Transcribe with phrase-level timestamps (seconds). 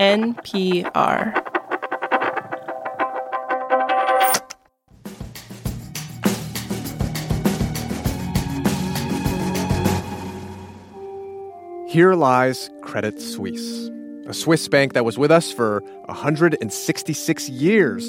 [0.00, 1.36] NPR.
[11.86, 13.90] Here lies Credit Suisse,
[14.26, 18.08] a Swiss bank that was with us for 166 years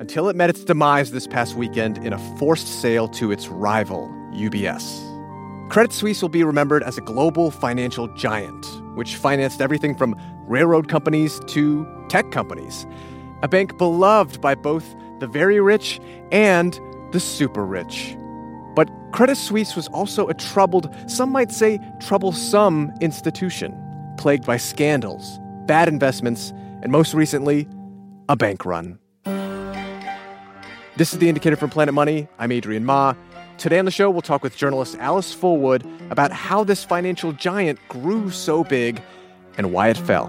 [0.00, 4.08] until it met its demise this past weekend in a forced sale to its rival,
[4.32, 5.17] UBS.
[5.68, 10.16] Credit Suisse will be remembered as a global financial giant, which financed everything from
[10.46, 12.86] railroad companies to tech companies.
[13.42, 16.00] A bank beloved by both the very rich
[16.32, 16.80] and
[17.12, 18.16] the super rich.
[18.74, 23.76] But Credit Suisse was also a troubled, some might say troublesome institution,
[24.16, 26.50] plagued by scandals, bad investments,
[26.82, 27.68] and most recently,
[28.30, 28.98] a bank run.
[30.96, 32.26] This is the Indicator from Planet Money.
[32.38, 33.14] I'm Adrian Ma.
[33.58, 37.80] Today on the show, we'll talk with journalist Alice Fulwood about how this financial giant
[37.88, 39.02] grew so big
[39.56, 40.28] and why it fell.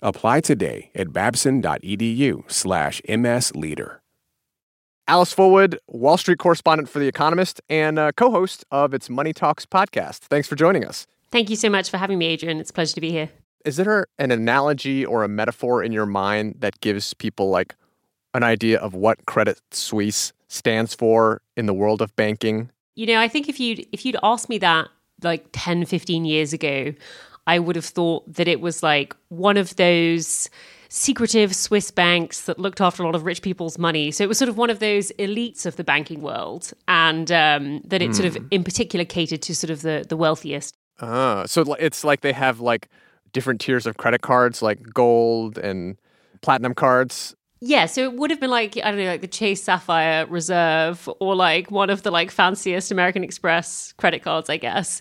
[0.00, 3.98] Apply today at babson.edu slash msleader.
[5.08, 9.32] Alice Fulwood, Wall Street correspondent for The Economist and uh, co host of its Money
[9.32, 10.18] Talks podcast.
[10.18, 11.06] Thanks for joining us.
[11.30, 12.60] Thank you so much for having me, Adrian.
[12.60, 13.30] It's a pleasure to be here.
[13.64, 17.74] Is there an analogy or a metaphor in your mind that gives people like
[18.34, 22.70] an idea of what Credit Suisse stands for in the world of banking?
[22.94, 24.88] You know, I think if you'd if you'd asked me that
[25.22, 26.92] like 10, 15 years ago,
[27.48, 30.50] I would have thought that it was like one of those
[30.90, 34.10] secretive Swiss banks that looked after a lot of rich people's money.
[34.10, 37.80] So it was sort of one of those elites of the banking world, and um,
[37.86, 38.14] that it mm.
[38.14, 38.46] sort of, hmm.
[38.50, 40.76] in particular, catered to sort of the the wealthiest.
[41.00, 42.90] Ah, so it's like they have like
[43.32, 45.96] different tiers of credit cards, like gold and
[46.42, 47.34] platinum cards.
[47.60, 51.08] Yeah, so it would have been like I don't know, like the Chase Sapphire Reserve,
[51.18, 55.00] or like one of the like fanciest American Express credit cards, I guess.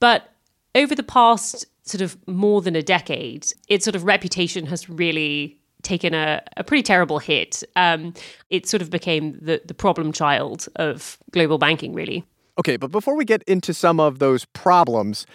[0.00, 0.30] But
[0.74, 5.58] over the past sort of more than a decade, its sort of reputation has really
[5.82, 7.62] taken a, a pretty terrible hit.
[7.76, 8.14] Um,
[8.50, 12.24] it sort of became the, the problem child of global banking, really.
[12.58, 15.26] Okay, but before we get into some of those problems,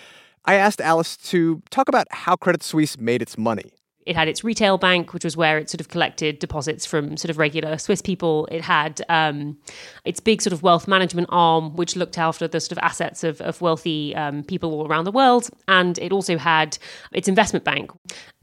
[0.46, 3.72] I asked Alice to talk about how Credit Suisse made its money.
[4.06, 7.30] It had its retail bank, which was where it sort of collected deposits from sort
[7.30, 8.48] of regular Swiss people.
[8.52, 9.58] It had um,
[10.06, 13.42] its big sort of wealth management arm, which looked after the sort of assets of,
[13.42, 15.50] of wealthy um, people all around the world.
[15.68, 16.78] And it also had
[17.14, 17.92] its investment bank.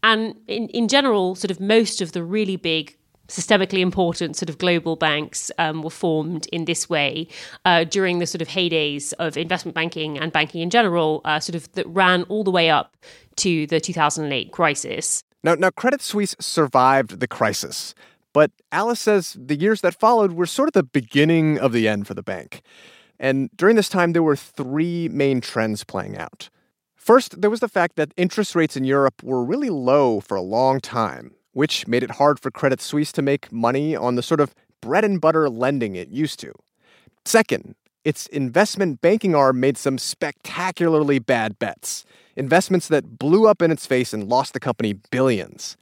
[0.02, 2.96] And in, in general, sort of most of the really big
[3.28, 7.28] systemically important sort of global banks um, were formed in this way
[7.64, 11.56] uh, during the sort of heydays of investment banking and banking in general, uh, sort
[11.56, 12.96] of that ran all the way up
[13.36, 15.24] to the 2008 crisis.
[15.46, 17.94] Now, now, Credit Suisse survived the crisis,
[18.32, 22.08] but Alice says the years that followed were sort of the beginning of the end
[22.08, 22.62] for the bank.
[23.20, 26.50] And during this time, there were three main trends playing out.
[26.96, 30.42] First, there was the fact that interest rates in Europe were really low for a
[30.42, 34.40] long time, which made it hard for Credit Suisse to make money on the sort
[34.40, 36.52] of bread and butter lending it used to.
[37.24, 42.04] Second, its investment banking arm made some spectacularly bad bets
[42.36, 45.76] investments that blew up in its face and lost the company billions.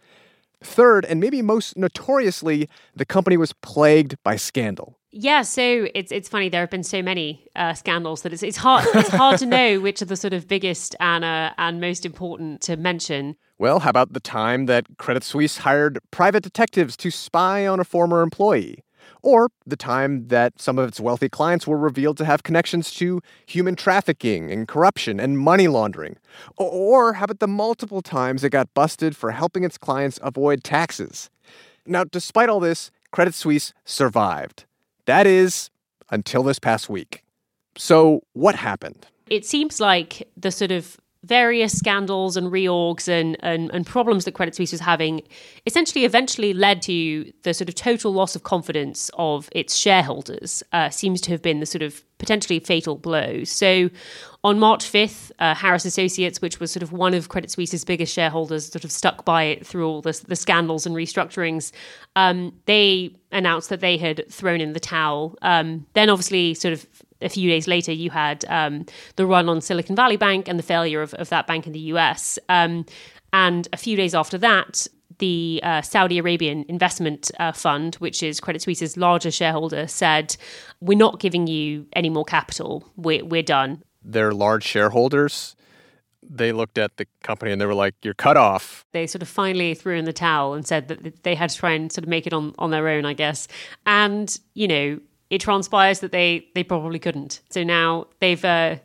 [0.63, 4.97] Third, and maybe most notoriously, the company was plagued by scandal.
[5.11, 6.49] Yeah, so it's it's funny.
[6.49, 9.81] There have been so many uh, scandals that it's, it's hard it's hard to know
[9.81, 13.37] which are the sort of biggest and uh, and most important to mention.
[13.59, 17.85] Well, how about the time that Credit Suisse hired private detectives to spy on a
[17.85, 18.84] former employee?
[19.23, 23.21] Or the time that some of its wealthy clients were revealed to have connections to
[23.47, 26.17] human trafficking and corruption and money laundering.
[26.57, 31.31] Or how about the multiple times it got busted for helping its clients avoid taxes?
[31.87, 34.65] Now, despite all this, Credit Suisse survived.
[35.07, 35.71] That is,
[36.11, 37.23] until this past week.
[37.77, 39.07] So, what happened?
[39.29, 44.33] It seems like the sort of various scandals and reorgs and, and, and problems that
[44.33, 45.23] Credit Suisse was having
[45.67, 50.91] essentially eventually led to the sort of total loss of confidence of its shareholders, uh,
[50.91, 53.45] seems to have been the sort of potentially fatal blow.
[53.45, 53.91] So
[54.45, 58.13] on March 5th, uh, Harris Associates, which was sort of one of Credit Suisse's biggest
[58.13, 61.73] shareholders, sort of stuck by it through all the, the scandals and restructurings,
[62.17, 65.37] um, they announced that they had thrown in the towel.
[65.43, 66.87] Um, then obviously sort of
[67.25, 68.87] a few days later, you had um,
[69.17, 71.81] the run on Silicon Valley Bank and the failure of, of that bank in the
[71.81, 72.39] US.
[72.49, 72.87] Um,
[73.33, 74.87] and a few days after that,
[75.19, 80.37] the uh, Saudi Arabian Investment uh, Fund, which is Credit Suisse's largest shareholder, said,
[80.81, 82.89] We're not giving you any more capital.
[82.97, 83.83] We're, we're done.
[84.03, 85.57] Their large shareholders,
[86.23, 88.85] they looked at the company and they were like, You're cut off.
[88.93, 91.73] They sort of finally threw in the towel and said that they had to try
[91.73, 93.49] and sort of make it on, on their own, I guess.
[93.87, 95.01] And, you know,
[95.35, 97.41] it transpires that they, they probably couldn't.
[97.51, 98.45] So now they've.
[98.45, 98.77] Uh,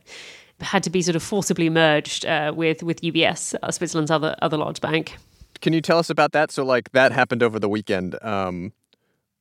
[0.61, 4.57] had to be sort of forcibly merged uh, with with UBS, uh, Switzerland's other other
[4.57, 5.15] large bank.
[5.61, 6.51] Can you tell us about that?
[6.51, 8.21] So, like, that happened over the weekend.
[8.21, 8.73] Um,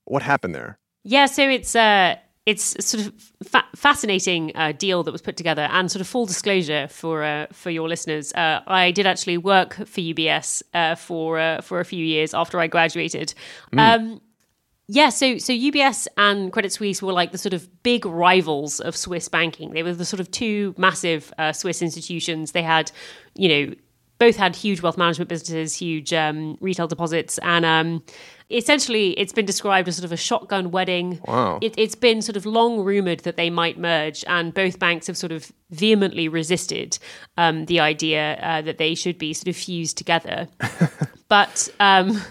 [0.04, 0.78] what happened there?
[1.04, 3.12] Yeah, so it's uh, it's sort of
[3.44, 7.46] fa- fascinating uh, deal that was put together, and sort of full disclosure for uh,
[7.52, 11.84] for your listeners, uh, I did actually work for UBS uh, for uh, for a
[11.84, 13.34] few years after I graduated.
[13.72, 13.78] Mm.
[13.78, 14.20] Um,
[14.90, 18.96] yeah, so so UBS and Credit Suisse were like the sort of big rivals of
[18.96, 19.72] Swiss banking.
[19.72, 22.52] They were the sort of two massive uh, Swiss institutions.
[22.52, 22.90] They had,
[23.34, 23.74] you know,
[24.18, 28.02] both had huge wealth management businesses, huge um, retail deposits, and um,
[28.50, 31.20] essentially it's been described as sort of a shotgun wedding.
[31.26, 31.58] Wow.
[31.60, 35.18] It, has been sort of long rumored that they might merge, and both banks have
[35.18, 36.98] sort of vehemently resisted
[37.36, 40.48] um, the idea uh, that they should be sort of fused together.
[41.28, 42.22] but um,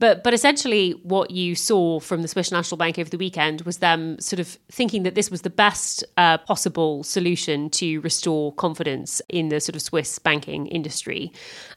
[0.00, 3.78] but but essentially, what you saw from the Swiss National Bank over the weekend was
[3.78, 9.20] them sort of thinking that this was the best uh, possible solution to restore confidence
[9.28, 11.30] in the sort of Swiss banking industry,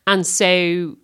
[0.07, 0.97] and so.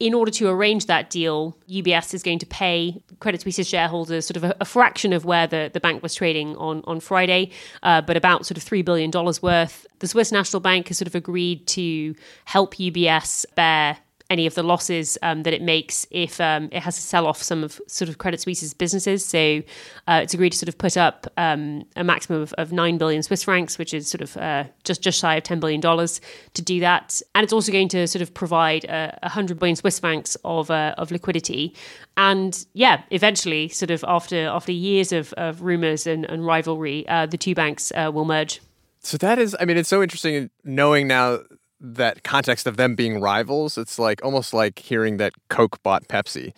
[0.00, 4.36] In order to arrange that deal, UBS is going to pay Credit Suisse's shareholders sort
[4.36, 7.52] of a, a fraction of where the, the bank was trading on, on Friday,
[7.84, 9.86] uh, but about sort of $3 billion worth.
[10.00, 13.98] The Swiss National Bank has sort of agreed to help UBS bear
[14.30, 17.42] any of the losses um, that it makes if um, it has to sell off
[17.42, 19.24] some of sort of Credit Suisse's businesses.
[19.24, 19.62] So
[20.08, 23.22] uh, it's agreed to sort of put up um, a maximum of, of, nine billion
[23.22, 26.20] Swiss francs, which is sort of uh, just just shy of ten billion dollars,
[26.54, 27.20] to do that.
[27.34, 30.70] And it's also going to sort of provide a uh, hundred billion Swiss francs of
[30.70, 31.74] uh, of liquidity.
[32.16, 37.26] And yeah, eventually, sort of after after years of, of rumors and, and rivalry, uh,
[37.26, 38.60] the two banks uh, will merge.
[39.00, 41.40] So that is, I mean, it's so interesting knowing now
[41.84, 46.52] that context of them being rivals, it's like almost like hearing that Coke bought Pepsi.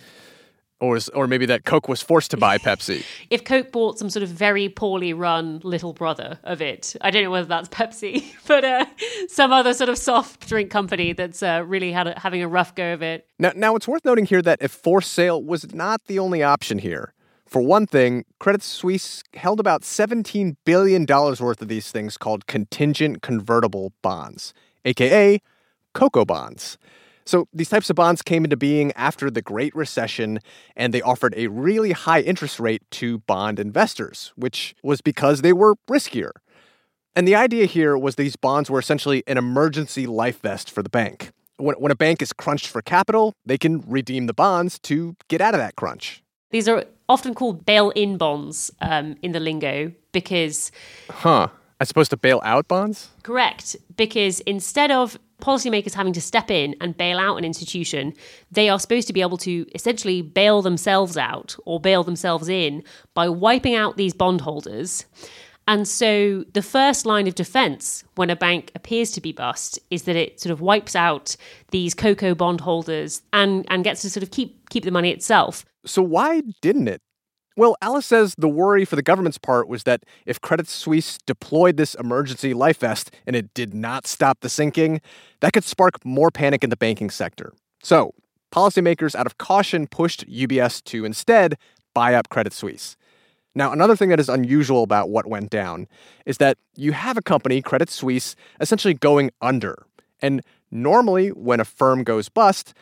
[0.79, 3.03] Or, or maybe that Coke was forced to buy Pepsi.
[3.31, 7.25] if Coke bought some sort of very poorly run little brother of it, I don't
[7.25, 8.85] know whether that's Pepsi, but uh,
[9.27, 12.75] some other sort of soft drink company that's uh, really had a, having a rough
[12.75, 13.27] go of it.
[13.39, 16.79] Now, now, it's worth noting here that if forced sale was not the only option
[16.79, 17.15] here.
[17.47, 23.23] For one thing, Credit Suisse held about $17 billion worth of these things called contingent
[23.23, 24.53] convertible bonds
[24.87, 25.41] aka
[25.95, 26.79] CoCo bonds.
[27.27, 30.39] So these types of bonds came into being after the Great Recession,
[30.77, 35.53] and they offered a really high interest rate to bond investors, which was because they
[35.53, 36.31] were riskier.
[37.17, 40.89] And the idea here was these bonds were essentially an emergency life vest for the
[40.89, 41.33] bank.
[41.57, 45.41] When, when a bank is crunched for capital, they can redeem the bonds to get
[45.41, 46.23] out of that crunch.
[46.51, 50.71] These are often called bail in bonds um, in the lingo because.
[51.11, 51.49] Huh.
[51.79, 53.11] As opposed to bail out bonds?
[53.23, 53.77] Correct.
[53.97, 58.15] Because instead of policymakers having to step in and bail out an institution,
[58.51, 62.83] they are supposed to be able to essentially bail themselves out or bail themselves in
[63.13, 65.05] by wiping out these bondholders.
[65.69, 70.05] And so the first line of defense when a bank appears to be bust is
[70.05, 71.37] that it sort of wipes out
[71.73, 75.65] these CoCo bondholders and, and gets to sort of keep keep the money itself.
[75.85, 77.01] So why didn't it?
[77.59, 81.79] Well, Alice says the worry for the government's part was that if Credit Suisse deployed
[81.79, 85.01] this emergency life vest and it did not stop the sinking,
[85.41, 87.55] that could spark more panic in the banking sector.
[87.83, 88.13] So,
[88.53, 91.57] policymakers, out of caution, pushed UBS to instead
[91.95, 92.95] buy up Credit Suisse.
[93.55, 95.89] Now, another thing that is unusual about what went down
[96.27, 99.87] is that you have a company, Credit Suisse, essentially going under.
[100.21, 102.75] And normally, when a firm goes bust,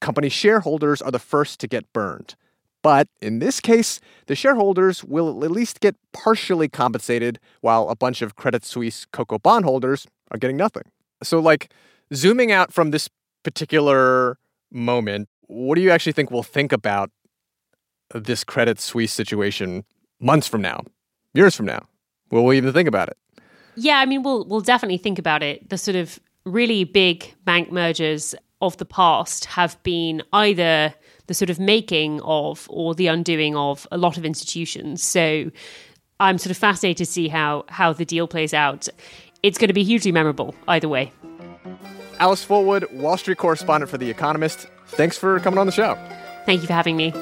[0.00, 2.36] company shareholders are the first to get burned.
[2.84, 8.20] But in this case, the shareholders will at least get partially compensated while a bunch
[8.20, 10.82] of Credit Suisse CoCo bondholders are getting nothing.
[11.22, 11.72] So, like,
[12.12, 13.08] zooming out from this
[13.42, 14.36] particular
[14.70, 17.10] moment, what do you actually think we'll think about
[18.14, 19.84] this Credit Suisse situation
[20.20, 20.82] months from now,
[21.32, 21.86] years from now?
[22.30, 23.16] Will we even think about it?
[23.76, 25.70] Yeah, I mean, we'll we'll definitely think about it.
[25.70, 30.94] The sort of really big bank mergers of the past have been either
[31.26, 35.02] the sort of making of or the undoing of a lot of institutions.
[35.02, 35.50] So
[36.20, 38.88] I'm sort of fascinated to see how how the deal plays out.
[39.42, 41.12] It's going to be hugely memorable either way.
[42.18, 44.66] Alice Fulwood, Wall Street correspondent for The Economist.
[44.86, 45.98] Thanks for coming on the show.
[46.46, 47.12] Thank you for having me.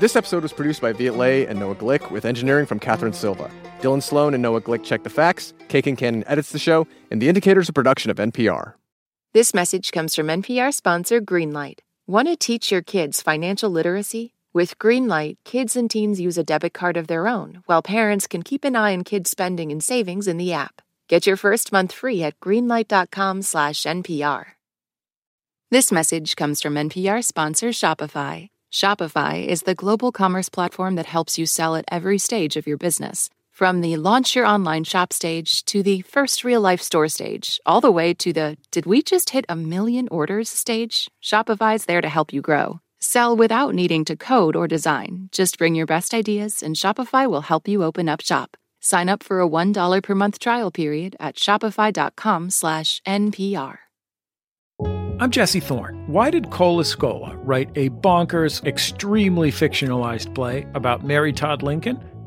[0.00, 3.50] This episode was produced by Viet Le and Noah Glick with engineering from Catherine Silva.
[3.80, 5.52] Dylan Sloan and Noah Glick check the facts.
[5.68, 8.74] Kay Cannon edits the show, and The Indicator's a production of NPR.
[9.34, 11.80] This message comes from NPR sponsor Greenlight.
[12.06, 14.32] Want to teach your kids financial literacy?
[14.54, 18.42] With Greenlight, kids and teens use a debit card of their own, while parents can
[18.42, 20.80] keep an eye on kids' spending and savings in the app.
[21.08, 24.44] Get your first month free at greenlight.com/npr.
[25.70, 28.48] This message comes from NPR sponsor Shopify.
[28.72, 32.78] Shopify is the global commerce platform that helps you sell at every stage of your
[32.78, 33.28] business.
[33.58, 37.80] From the launch your online shop stage to the first real life store stage, all
[37.80, 42.08] the way to the did we just hit a million orders stage, Shopify's there to
[42.08, 42.80] help you grow.
[43.00, 45.28] Sell without needing to code or design.
[45.32, 48.56] Just bring your best ideas and Shopify will help you open up shop.
[48.78, 53.78] Sign up for a $1 per month trial period at shopify.com slash NPR.
[55.20, 56.00] I'm Jesse Thorne.
[56.06, 62.00] Why did Cole Escola write a bonkers, extremely fictionalized play about Mary Todd Lincoln?